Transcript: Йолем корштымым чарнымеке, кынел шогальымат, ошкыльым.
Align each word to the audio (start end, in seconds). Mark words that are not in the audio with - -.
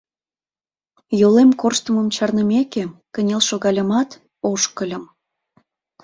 Йолем 1.19 1.51
корштымым 1.61 2.07
чарнымеке, 2.15 2.83
кынел 3.13 3.41
шогальымат, 3.49 4.09
ошкыльым. 4.49 5.03